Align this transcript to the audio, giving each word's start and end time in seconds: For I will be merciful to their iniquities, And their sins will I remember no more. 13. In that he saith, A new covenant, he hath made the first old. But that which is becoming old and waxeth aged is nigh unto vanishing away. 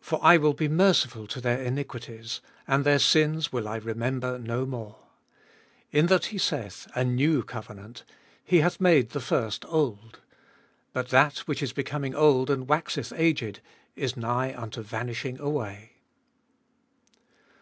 For 0.00 0.18
I 0.22 0.38
will 0.38 0.54
be 0.54 0.66
merciful 0.66 1.26
to 1.26 1.38
their 1.38 1.60
iniquities, 1.60 2.40
And 2.66 2.84
their 2.86 2.98
sins 2.98 3.52
will 3.52 3.68
I 3.68 3.76
remember 3.76 4.38
no 4.38 4.64
more. 4.64 4.96
13. 5.90 6.00
In 6.00 6.06
that 6.06 6.24
he 6.24 6.38
saith, 6.38 6.88
A 6.94 7.04
new 7.04 7.42
covenant, 7.42 8.02
he 8.42 8.60
hath 8.60 8.80
made 8.80 9.10
the 9.10 9.20
first 9.20 9.66
old. 9.68 10.20
But 10.94 11.10
that 11.10 11.40
which 11.40 11.62
is 11.62 11.74
becoming 11.74 12.14
old 12.14 12.48
and 12.48 12.66
waxeth 12.66 13.12
aged 13.14 13.60
is 13.94 14.16
nigh 14.16 14.54
unto 14.56 14.80
vanishing 14.80 15.38
away. 15.38 15.96